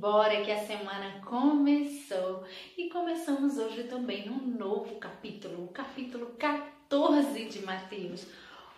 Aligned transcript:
embora 0.00 0.42
que 0.42 0.50
a 0.50 0.64
semana 0.64 1.20
começou 1.26 2.42
e 2.74 2.88
começamos 2.88 3.58
hoje 3.58 3.84
também 3.84 4.30
um 4.30 4.56
novo 4.56 4.94
capítulo, 4.94 5.64
o 5.64 5.68
capítulo 5.68 6.34
14 6.38 7.44
de 7.44 7.60
Mateus. 7.66 8.26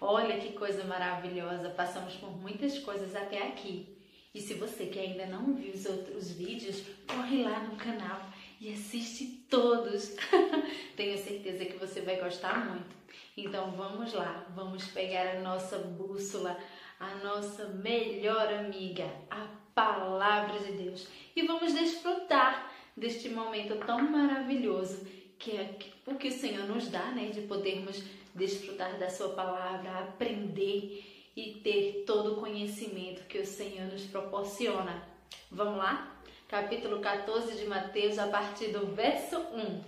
Olha 0.00 0.40
que 0.40 0.54
coisa 0.54 0.82
maravilhosa, 0.84 1.68
passamos 1.68 2.14
por 2.14 2.34
muitas 2.38 2.78
coisas 2.78 3.14
até 3.14 3.46
aqui. 3.48 3.98
E 4.34 4.40
se 4.40 4.54
você 4.54 4.86
que 4.86 4.98
ainda 4.98 5.26
não 5.26 5.52
viu 5.52 5.74
os 5.74 5.84
outros 5.84 6.30
vídeos, 6.30 6.82
corre 7.06 7.42
lá 7.42 7.64
no 7.64 7.76
canal 7.76 8.22
e 8.58 8.72
assiste 8.72 9.44
todos. 9.50 10.16
Tenho 10.96 11.18
certeza 11.18 11.66
que 11.66 11.76
você 11.76 12.00
vai 12.00 12.16
gostar 12.16 12.64
muito. 12.64 12.96
Então 13.36 13.72
vamos 13.72 14.14
lá, 14.14 14.46
vamos 14.56 14.86
pegar 14.86 15.36
a 15.36 15.40
nossa 15.40 15.76
bússola, 15.80 16.56
a 16.98 17.16
nossa 17.16 17.66
melhor 17.68 18.50
amiga, 18.54 19.04
a 19.30 19.60
palavra 19.80 20.58
de 20.58 20.72
Deus, 20.72 21.08
e 21.34 21.42
vamos 21.42 21.72
desfrutar 21.72 22.70
deste 22.96 23.28
momento 23.28 23.76
tão 23.86 24.02
maravilhoso 24.02 25.06
que 25.38 25.56
é 25.56 25.74
o 26.06 26.16
que 26.16 26.28
o 26.28 26.32
Senhor 26.32 26.66
nos 26.66 26.88
dá, 26.88 27.12
né, 27.12 27.30
de 27.30 27.40
podermos 27.42 28.02
desfrutar 28.34 28.98
da 28.98 29.08
sua 29.08 29.30
palavra, 29.30 30.00
aprender 30.00 31.30
e 31.34 31.60
ter 31.64 32.04
todo 32.06 32.34
o 32.34 32.40
conhecimento 32.40 33.26
que 33.26 33.38
o 33.38 33.46
Senhor 33.46 33.86
nos 33.86 34.04
proporciona. 34.04 35.02
Vamos 35.50 35.78
lá? 35.78 36.20
Capítulo 36.46 37.00
14 37.00 37.56
de 37.56 37.66
Mateus, 37.66 38.18
a 38.18 38.26
partir 38.26 38.68
do 38.68 38.86
verso 38.88 39.38
1. 39.38 39.82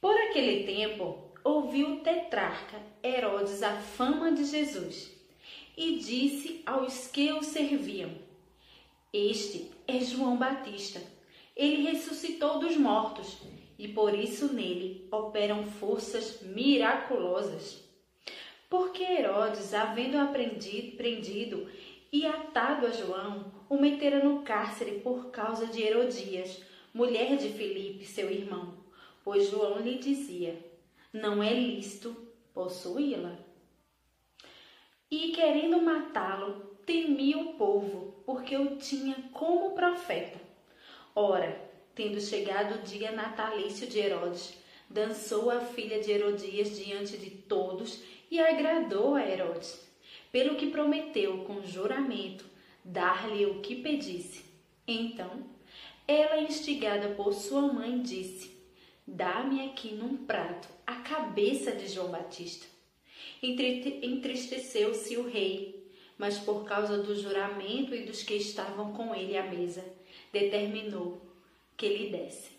Por 0.00 0.14
aquele 0.14 0.64
tempo, 0.64 1.32
ouviu 1.44 1.94
o 1.94 2.00
tetrarca 2.00 2.80
Herodes 3.02 3.62
a 3.62 3.76
fama 3.76 4.32
de 4.32 4.44
Jesus 4.44 5.17
e 5.78 5.96
disse 5.96 6.60
aos 6.66 7.06
que 7.06 7.32
o 7.32 7.40
serviam: 7.40 8.10
Este 9.12 9.70
é 9.86 10.00
João 10.00 10.36
Batista. 10.36 11.00
Ele 11.54 11.88
ressuscitou 11.88 12.58
dos 12.58 12.76
mortos 12.76 13.38
e 13.78 13.86
por 13.86 14.12
isso 14.12 14.52
nele 14.52 15.06
operam 15.12 15.64
forças 15.64 16.42
miraculosas. 16.42 17.84
Porque 18.68 19.04
Herodes, 19.04 19.72
havendo 19.72 20.18
aprendido, 20.18 20.96
prendido 20.96 21.68
e 22.12 22.26
atado 22.26 22.84
a 22.84 22.90
João, 22.90 23.52
o 23.68 23.80
metera 23.80 24.22
no 24.22 24.42
cárcere 24.42 25.00
por 25.00 25.30
causa 25.30 25.66
de 25.66 25.80
Herodias, 25.80 26.60
mulher 26.92 27.36
de 27.36 27.50
Filipe, 27.50 28.04
seu 28.04 28.28
irmão, 28.28 28.74
pois 29.22 29.48
João 29.48 29.78
lhe 29.78 29.98
dizia: 29.98 30.58
Não 31.12 31.40
é 31.40 31.54
lícito 31.54 32.16
possuí-la 32.52 33.47
e, 35.10 35.32
querendo 35.32 35.80
matá-lo, 35.80 36.76
temia 36.84 37.38
o 37.38 37.54
povo, 37.54 38.22
porque 38.24 38.56
o 38.56 38.76
tinha 38.76 39.16
como 39.32 39.72
profeta. 39.72 40.40
Ora, 41.14 41.60
tendo 41.94 42.20
chegado 42.20 42.76
o 42.76 42.82
dia 42.82 43.10
natalício 43.10 43.86
de 43.86 43.98
Herodes, 43.98 44.54
dançou 44.88 45.50
a 45.50 45.60
filha 45.60 46.00
de 46.00 46.10
Herodias 46.10 46.76
diante 46.76 47.16
de 47.16 47.30
todos 47.30 48.02
e 48.30 48.38
agradou 48.38 49.14
a 49.14 49.26
Herodes, 49.26 49.86
pelo 50.30 50.56
que 50.56 50.70
prometeu 50.70 51.44
com 51.44 51.62
juramento 51.62 52.44
dar-lhe 52.84 53.46
o 53.46 53.60
que 53.60 53.76
pedisse. 53.82 54.44
Então, 54.86 55.44
ela, 56.06 56.40
instigada 56.40 57.10
por 57.10 57.34
sua 57.34 57.62
mãe, 57.62 58.00
disse: 58.00 58.58
Dá-me 59.06 59.66
aqui 59.66 59.94
num 59.94 60.16
prato 60.16 60.68
a 60.86 60.96
cabeça 60.96 61.72
de 61.72 61.86
João 61.86 62.10
Batista. 62.10 62.77
Entristeceu-se 63.42 65.16
o 65.16 65.28
rei, 65.28 65.86
mas 66.16 66.38
por 66.38 66.64
causa 66.64 66.98
do 67.02 67.14
juramento 67.14 67.94
e 67.94 68.04
dos 68.04 68.22
que 68.22 68.34
estavam 68.34 68.92
com 68.92 69.14
ele 69.14 69.36
à 69.36 69.44
mesa, 69.44 69.84
determinou 70.32 71.20
que 71.76 71.88
lhe 71.88 72.10
desse. 72.10 72.50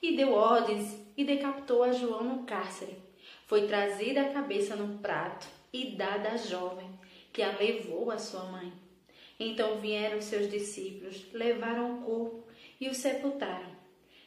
E 0.00 0.16
deu 0.16 0.32
ordens 0.32 0.96
e 1.16 1.24
decapitou 1.24 1.82
a 1.82 1.90
João 1.90 2.22
no 2.22 2.44
cárcere. 2.44 2.96
Foi 3.46 3.66
trazida 3.66 4.22
a 4.22 4.32
cabeça 4.32 4.76
no 4.76 4.98
prato 4.98 5.48
e 5.72 5.96
dada 5.96 6.30
à 6.30 6.36
jovem, 6.36 6.88
que 7.32 7.42
a 7.42 7.56
levou 7.58 8.10
à 8.10 8.18
sua 8.18 8.44
mãe. 8.44 8.72
Então 9.40 9.80
vieram 9.80 10.20
seus 10.20 10.48
discípulos, 10.48 11.26
levaram 11.32 11.98
o 11.98 12.02
corpo 12.02 12.44
e 12.80 12.88
o 12.88 12.94
sepultaram. 12.94 13.76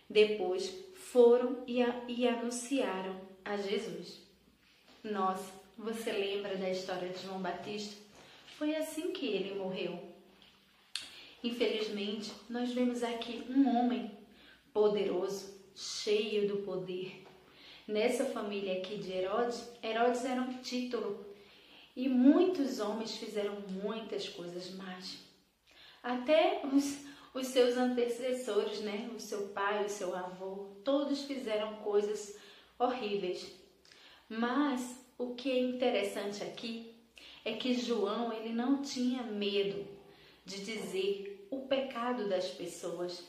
Depois 0.09 0.69
foram 0.95 1.63
e, 1.65 1.81
a, 1.81 2.03
e 2.07 2.27
anunciaram 2.27 3.21
a 3.45 3.55
Jesus. 3.55 4.30
Nossa, 5.03 5.51
você 5.75 6.11
lembra 6.11 6.55
da 6.57 6.69
história 6.69 7.09
de 7.09 7.23
João 7.23 7.41
Batista? 7.41 7.95
Foi 8.55 8.75
assim 8.75 9.11
que 9.11 9.25
ele 9.25 9.55
morreu. 9.55 9.99
Infelizmente, 11.43 12.31
nós 12.47 12.71
vemos 12.71 13.01
aqui 13.01 13.43
um 13.49 13.67
homem 13.75 14.11
poderoso, 14.71 15.59
cheio 15.75 16.47
do 16.47 16.57
poder. 16.57 17.23
Nessa 17.87 18.25
família 18.25 18.77
aqui 18.77 18.97
de 18.97 19.11
Herodes, 19.11 19.67
Herodes 19.81 20.23
era 20.23 20.39
um 20.39 20.61
título 20.61 21.25
e 21.95 22.07
muitos 22.07 22.79
homens 22.79 23.17
fizeram 23.17 23.59
muitas 23.61 24.29
coisas 24.29 24.69
más. 24.75 25.17
Até 26.03 26.61
os, 26.71 26.99
os 27.33 27.47
seus 27.47 27.75
antecessores, 27.75 28.81
né? 28.81 29.09
O 29.15 29.19
seu 29.19 29.47
pai, 29.47 29.83
o 29.83 29.89
seu 29.89 30.15
avô, 30.15 30.67
todos 30.83 31.23
fizeram 31.23 31.77
coisas 31.77 32.37
horríveis. 32.77 33.60
Mas 34.33 34.95
o 35.17 35.35
que 35.35 35.51
é 35.51 35.59
interessante 35.59 36.41
aqui 36.41 36.95
é 37.43 37.51
que 37.51 37.73
João 37.73 38.31
ele 38.31 38.53
não 38.53 38.81
tinha 38.81 39.23
medo 39.23 39.85
de 40.45 40.63
dizer 40.63 41.49
o 41.51 41.67
pecado 41.67 42.29
das 42.29 42.47
pessoas, 42.47 43.27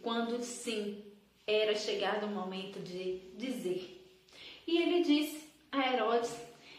quando 0.00 0.42
sim 0.42 1.04
era 1.46 1.74
chegado 1.74 2.24
o 2.24 2.30
momento 2.30 2.80
de 2.80 3.18
dizer. 3.36 4.02
E 4.66 4.78
ele 4.78 5.04
disse 5.04 5.50
a 5.70 5.92
Herodes 5.92 6.34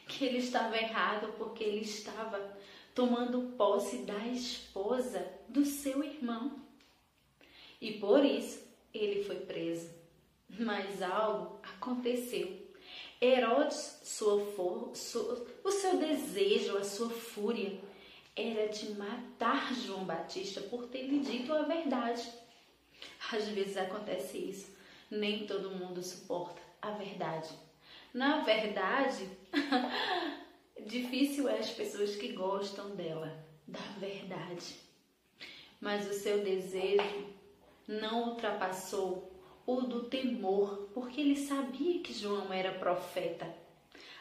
que 0.08 0.26
ele 0.26 0.40
estava 0.40 0.76
errado 0.76 1.32
porque 1.38 1.64
ele 1.64 1.82
estava 1.82 2.58
tomando 2.96 3.56
posse 3.56 3.98
da 3.98 4.28
esposa 4.30 5.32
do 5.48 5.64
seu 5.64 6.04
irmão. 6.04 6.60
E 7.80 8.00
por 8.00 8.26
isso 8.26 8.68
ele 8.92 9.24
foi 9.24 9.42
preso. 9.42 9.92
Mas 10.50 11.04
algo 11.04 11.60
aconteceu 11.62 12.63
Herodes, 13.24 14.02
sua 14.04 14.46
for, 14.48 14.92
o 15.64 15.72
seu 15.72 15.98
desejo, 15.98 16.78
a 16.78 16.84
sua 16.84 17.10
fúria 17.10 17.80
era 18.36 18.68
de 18.68 18.92
matar 18.96 19.74
João 19.74 20.04
Batista 20.04 20.60
por 20.60 20.88
ter 20.88 21.04
lhe 21.04 21.20
dito 21.20 21.54
a 21.54 21.62
verdade. 21.62 22.30
Às 23.32 23.48
vezes 23.48 23.78
acontece 23.78 24.38
isso. 24.38 24.76
Nem 25.10 25.48
todo 25.48 25.72
mundo 25.72 26.04
suporta 26.04 26.62
a 26.82 26.92
verdade. 26.92 27.50
Na 28.14 28.42
verdade, 28.42 29.30
difícil 30.86 31.48
é 31.48 31.60
as 31.60 31.70
pessoas 31.70 32.18
que 32.18 32.34
gostam 32.34 32.94
dela, 32.94 33.42
da 33.66 33.80
verdade. 34.00 34.76
Mas 35.80 36.10
o 36.10 36.14
seu 36.14 36.44
desejo 36.44 37.26
não 37.88 38.32
ultrapassou 38.32 39.33
o 39.66 39.82
do 39.82 40.04
temor, 40.04 40.90
porque 40.94 41.22
ele 41.22 41.36
sabia 41.36 42.00
que 42.00 42.14
João 42.14 42.52
era 42.52 42.72
profeta. 42.72 43.48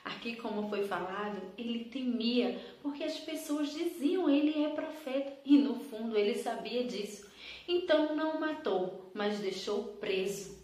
Aqui, 0.04 0.36
como 0.36 0.68
foi 0.68 0.86
falado, 0.86 1.40
ele 1.56 1.84
temia, 1.84 2.60
porque 2.82 3.04
as 3.04 3.18
pessoas 3.20 3.72
diziam 3.72 4.28
ele 4.28 4.64
é 4.64 4.70
profeta 4.70 5.32
e 5.44 5.58
no 5.58 5.74
fundo 5.76 6.16
ele 6.16 6.34
sabia 6.34 6.84
disso. 6.84 7.30
Então 7.68 8.14
não 8.16 8.40
matou, 8.40 9.10
mas 9.14 9.38
deixou 9.38 9.84
preso. 10.00 10.60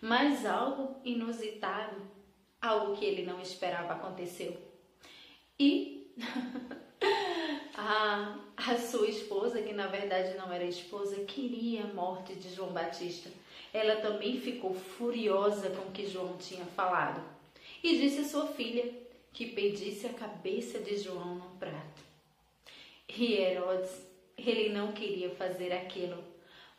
Mas 0.00 0.44
algo 0.44 0.96
inusitado, 1.04 1.96
algo 2.60 2.96
que 2.96 3.04
ele 3.04 3.24
não 3.24 3.40
esperava 3.40 3.94
aconteceu. 3.94 4.56
E 5.58 6.12
a, 7.76 8.36
a 8.56 8.78
sua 8.78 9.08
esposa, 9.08 9.62
que 9.62 9.72
na 9.72 9.86
verdade 9.86 10.36
não 10.36 10.52
era 10.52 10.64
esposa, 10.64 11.24
queria 11.24 11.84
a 11.84 11.94
morte 11.94 12.34
de 12.34 12.52
João 12.52 12.72
Batista 12.72 13.30
ela 13.76 13.96
também 13.96 14.40
ficou 14.40 14.72
furiosa 14.72 15.68
com 15.68 15.88
o 15.88 15.92
que 15.92 16.06
João 16.06 16.38
tinha 16.38 16.64
falado 16.64 17.22
e 17.82 17.98
disse 17.98 18.20
à 18.20 18.24
sua 18.24 18.46
filha 18.46 18.90
que 19.34 19.48
pedisse 19.48 20.06
a 20.06 20.14
cabeça 20.14 20.78
de 20.78 20.96
João 20.96 21.34
no 21.34 21.50
prato. 21.58 22.02
E 23.06 23.34
Herodes, 23.34 23.90
ele 24.38 24.70
não 24.70 24.92
queria 24.92 25.28
fazer 25.28 25.74
aquilo, 25.74 26.24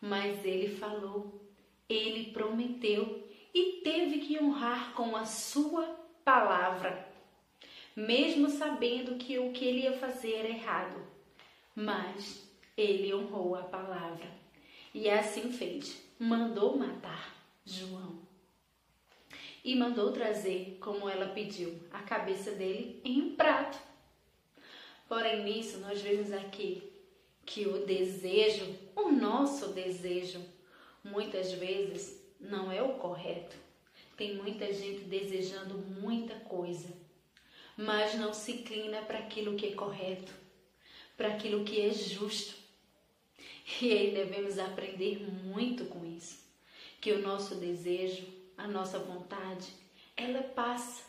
mas 0.01 0.43
ele 0.43 0.75
falou, 0.75 1.39
ele 1.87 2.31
prometeu 2.31 3.23
e 3.53 3.81
teve 3.83 4.17
que 4.17 4.39
honrar 4.39 4.93
com 4.95 5.15
a 5.15 5.23
sua 5.23 5.83
palavra, 6.25 7.07
mesmo 7.95 8.49
sabendo 8.49 9.17
que 9.17 9.37
o 9.37 9.51
que 9.51 9.65
ele 9.65 9.81
ia 9.81 9.93
fazer 9.93 10.33
era 10.33 10.49
errado. 10.49 10.99
Mas 11.75 12.49
ele 12.75 13.13
honrou 13.13 13.53
a 13.53 13.61
palavra 13.61 14.27
e 14.95 15.07
assim 15.07 15.51
fez 15.51 16.06
mandou 16.19 16.77
matar 16.77 17.35
João 17.65 18.19
e 19.63 19.75
mandou 19.75 20.11
trazer, 20.11 20.77
como 20.79 21.09
ela 21.09 21.27
pediu, 21.33 21.77
a 21.91 21.99
cabeça 21.99 22.51
dele 22.51 23.01
em 23.03 23.21
um 23.21 23.35
prato. 23.35 23.77
Porém, 25.09 25.43
nisso 25.43 25.79
nós 25.79 26.01
vemos 26.01 26.31
aqui 26.31 26.83
que 27.45 27.67
o 27.67 27.85
desejo, 27.85 28.65
o 28.95 29.11
nosso 29.11 29.69
desejo, 29.69 30.41
muitas 31.03 31.51
vezes 31.53 32.21
não 32.39 32.71
é 32.71 32.81
o 32.81 32.95
correto. 32.95 33.55
Tem 34.15 34.35
muita 34.35 34.71
gente 34.73 35.05
desejando 35.05 35.77
muita 35.77 36.35
coisa, 36.35 36.89
mas 37.75 38.15
não 38.15 38.33
se 38.33 38.53
inclina 38.53 39.01
para 39.01 39.19
aquilo 39.19 39.55
que 39.55 39.67
é 39.67 39.75
correto, 39.75 40.33
para 41.15 41.29
aquilo 41.29 41.63
que 41.63 41.79
é 41.79 41.93
justo. 41.93 42.56
E 43.81 43.91
aí 43.91 44.11
devemos 44.11 44.57
aprender 44.57 45.19
muito 45.43 45.85
com 45.85 46.05
isso, 46.05 46.39
que 47.01 47.11
o 47.11 47.21
nosso 47.21 47.55
desejo, 47.55 48.25
a 48.57 48.67
nossa 48.67 48.97
vontade, 48.97 49.67
ela 50.15 50.41
passa 50.41 51.03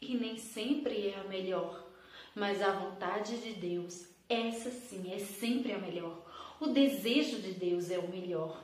e 0.00 0.14
nem 0.14 0.36
sempre 0.36 1.08
é 1.08 1.18
a 1.18 1.24
melhor, 1.24 1.90
mas 2.34 2.60
a 2.60 2.70
vontade 2.70 3.38
de 3.38 3.54
Deus, 3.54 4.06
essa 4.28 4.70
sim 4.70 5.12
é 5.12 5.18
sempre 5.18 5.72
a 5.72 5.78
melhor. 5.78 6.22
O 6.60 6.68
desejo 6.68 7.40
de 7.40 7.52
Deus 7.52 7.90
é 7.90 7.98
o 7.98 8.08
melhor. 8.08 8.62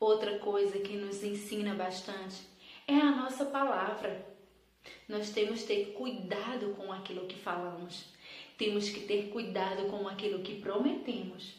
Outra 0.00 0.38
coisa 0.38 0.78
que 0.80 0.96
nos 0.96 1.22
ensina 1.22 1.74
bastante 1.74 2.40
é 2.86 2.94
a 2.94 3.14
nossa 3.14 3.44
palavra. 3.44 4.26
Nós 5.06 5.30
temos 5.30 5.60
que 5.60 5.68
ter 5.68 5.92
cuidado 5.92 6.74
com 6.74 6.90
aquilo 6.92 7.26
que 7.26 7.36
falamos. 7.36 8.06
Temos 8.56 8.88
que 8.88 9.00
ter 9.00 9.28
cuidado 9.28 9.88
com 9.90 10.08
aquilo 10.08 10.42
que 10.42 10.60
prometemos. 10.60 11.54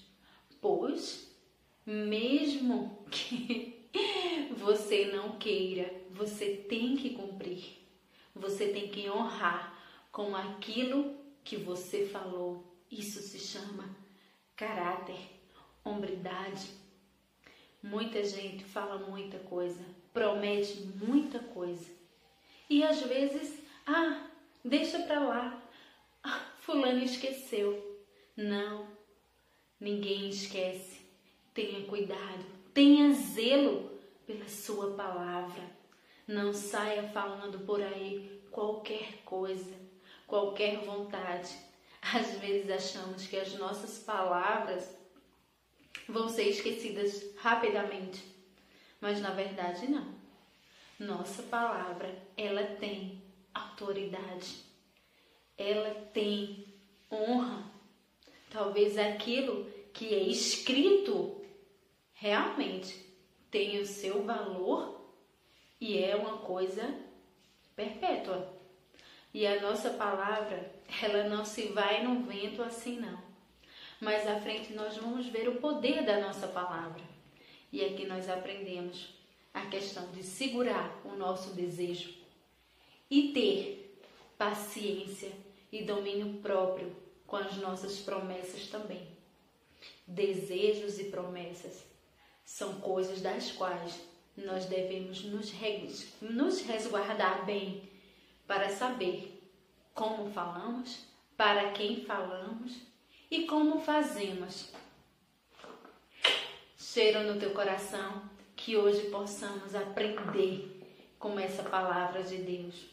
Pois, 0.61 1.27
mesmo 1.85 3.03
que 3.09 3.89
você 4.55 5.05
não 5.07 5.39
queira, 5.39 5.91
você 6.11 6.55
tem 6.69 6.95
que 6.95 7.15
cumprir. 7.15 7.79
Você 8.35 8.67
tem 8.67 8.87
que 8.87 9.09
honrar 9.09 9.75
com 10.11 10.35
aquilo 10.35 11.17
que 11.43 11.57
você 11.57 12.05
falou. 12.05 12.63
Isso 12.91 13.21
se 13.21 13.39
chama 13.39 13.89
caráter, 14.55 15.19
hombridade. 15.83 16.69
Muita 17.81 18.23
gente 18.23 18.63
fala 18.63 18.99
muita 18.99 19.39
coisa, 19.39 19.83
promete 20.13 20.81
muita 20.81 21.39
coisa. 21.39 21.89
E 22.69 22.83
às 22.83 23.01
vezes, 23.01 23.59
ah, 23.87 24.29
deixa 24.63 24.99
pra 24.99 25.19
lá. 25.19 25.63
Ah, 26.23 26.45
fulano 26.59 27.03
esqueceu. 27.03 27.99
Não, 28.37 28.87
ninguém 29.81 30.29
esquece. 30.29 31.01
Tenha 31.53 31.85
cuidado, 31.85 32.45
tenha 32.73 33.11
zelo 33.11 33.91
pela 34.25 34.47
sua 34.47 34.95
palavra. 34.95 35.63
Não 36.27 36.53
saia 36.53 37.09
falando 37.09 37.65
por 37.65 37.81
aí 37.81 38.41
qualquer 38.51 39.23
coisa, 39.25 39.75
qualquer 40.27 40.77
vontade. 40.85 41.53
Às 42.01 42.39
vezes 42.39 42.69
achamos 42.69 43.27
que 43.27 43.35
as 43.35 43.53
nossas 43.55 43.99
palavras 43.99 44.95
vão 46.07 46.29
ser 46.29 46.43
esquecidas 46.43 47.35
rapidamente, 47.37 48.23
mas 48.99 49.19
na 49.19 49.31
verdade 49.31 49.89
não. 49.89 50.21
Nossa 50.99 51.43
palavra, 51.43 52.15
ela 52.37 52.63
tem 52.75 53.21
autoridade. 53.53 54.63
Ela 55.57 55.93
tem 56.13 56.73
honra. 57.11 57.70
Talvez 58.51 58.97
aquilo 58.97 59.65
que 59.93 60.13
é 60.13 60.23
escrito 60.23 61.41
realmente 62.13 62.95
tenha 63.49 63.81
o 63.81 63.85
seu 63.85 64.23
valor 64.23 65.09
e 65.79 65.97
é 65.97 66.15
uma 66.15 66.39
coisa 66.39 66.93
perpétua. 67.75 68.53
E 69.33 69.47
a 69.47 69.61
nossa 69.61 69.91
palavra, 69.91 70.69
ela 71.01 71.23
não 71.29 71.45
se 71.45 71.67
vai 71.67 72.03
no 72.03 72.23
vento 72.23 72.61
assim 72.61 72.99
não. 72.99 73.17
Mais 74.01 74.27
à 74.27 74.39
frente 74.41 74.73
nós 74.73 74.97
vamos 74.97 75.27
ver 75.27 75.47
o 75.47 75.61
poder 75.61 76.03
da 76.03 76.19
nossa 76.19 76.47
palavra. 76.47 77.01
E 77.71 77.85
aqui 77.85 78.05
nós 78.05 78.29
aprendemos 78.29 79.13
a 79.53 79.65
questão 79.67 80.11
de 80.11 80.23
segurar 80.23 80.99
o 81.05 81.15
nosso 81.15 81.53
desejo 81.53 82.13
e 83.09 83.29
ter 83.29 83.97
paciência 84.37 85.31
e 85.71 85.83
domínio 85.83 86.41
próprio 86.41 86.93
com 87.31 87.37
as 87.37 87.55
nossas 87.55 87.99
promessas 87.99 88.67
também. 88.67 89.07
Desejos 90.05 90.99
e 90.99 91.05
promessas 91.05 91.81
são 92.43 92.81
coisas 92.81 93.21
das 93.21 93.53
quais 93.53 94.01
nós 94.35 94.65
devemos 94.65 95.23
nos, 95.23 95.49
nos 96.19 96.61
resguardar 96.63 97.45
bem 97.45 97.89
para 98.45 98.67
saber 98.69 99.49
como 99.93 100.29
falamos, 100.33 101.05
para 101.37 101.71
quem 101.71 102.03
falamos 102.03 102.75
e 103.29 103.45
como 103.45 103.79
fazemos. 103.79 104.73
Cheiro 106.77 107.23
no 107.23 107.39
teu 107.39 107.53
coração 107.53 108.29
que 108.57 108.75
hoje 108.75 109.09
possamos 109.09 109.73
aprender 109.73 111.15
com 111.17 111.39
essa 111.39 111.63
palavra 111.63 112.23
de 112.23 112.39
Deus. 112.39 112.89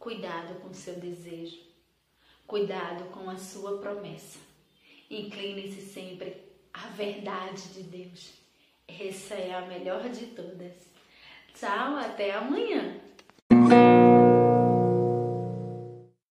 Cuidado 0.00 0.60
com 0.60 0.70
o 0.70 0.74
seu 0.74 0.96
desejo, 0.96 1.71
cuidado 2.52 3.04
com 3.04 3.30
a 3.30 3.36
sua 3.38 3.78
promessa. 3.78 4.38
Incline-se 5.08 5.80
sempre 5.80 6.36
à 6.70 6.88
verdade 6.88 7.62
de 7.72 7.82
Deus. 7.84 8.34
Essa 8.86 9.36
é 9.36 9.54
a 9.54 9.62
melhor 9.62 10.06
de 10.10 10.26
todas. 10.26 10.74
Tchau, 11.54 11.96
até 11.96 12.34
amanhã! 12.34 13.00